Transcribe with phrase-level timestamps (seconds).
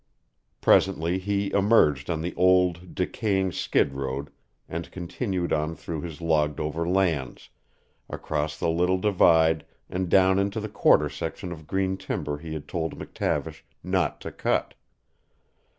[0.61, 4.31] Presently he emerged on the old, decaying skid road
[4.67, 7.49] and continued on through his logged over lands,
[8.09, 12.67] across the little divide and down into the quarter section of green timber he had
[12.67, 14.73] told McTavish not to cut.